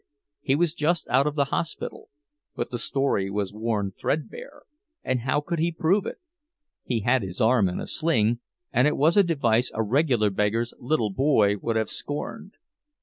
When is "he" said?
0.41-0.55, 5.59-5.71, 6.83-7.01